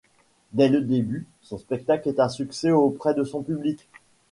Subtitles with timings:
[0.53, 3.87] Dès le début, son spectacle est un succès auprès de son public.